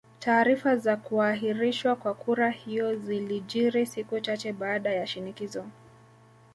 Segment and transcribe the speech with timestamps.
[0.19, 5.65] Taarifa za kuahirishwa kwa kura hiyo zilijiri siku chache baada ya shinikizo